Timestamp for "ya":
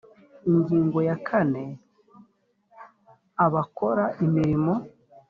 1.07-1.17